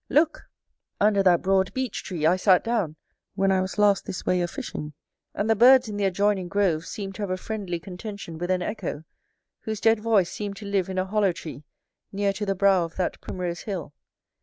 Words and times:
Look! 0.09 0.49
under 0.99 1.21
that 1.21 1.43
broad 1.43 1.71
beech 1.75 2.03
tree 2.03 2.25
I 2.25 2.35
sat 2.35 2.63
down, 2.63 2.95
when 3.35 3.51
I 3.51 3.61
was 3.61 3.77
last 3.77 4.03
this 4.05 4.25
way 4.25 4.41
a 4.41 4.47
fishing; 4.47 4.93
and 5.35 5.47
the 5.47 5.55
birds 5.55 5.87
in 5.89 5.95
the 5.95 6.05
adjoining 6.05 6.47
grove 6.47 6.87
seemed 6.87 7.13
to 7.13 7.21
have 7.21 7.29
a 7.29 7.37
friendly 7.37 7.79
contention 7.79 8.39
with 8.39 8.49
an 8.49 8.63
echo, 8.63 9.03
whose 9.59 9.79
dead 9.79 9.99
voice 9.99 10.31
seemed 10.31 10.55
to 10.55 10.65
live 10.65 10.89
in 10.89 10.97
a 10.97 11.05
hollow 11.05 11.33
tree 11.33 11.65
near 12.11 12.33
to 12.33 12.47
the 12.47 12.55
brow 12.55 12.83
of 12.83 12.95
that 12.95 13.21
primrose 13.21 13.59
hill. 13.61 13.93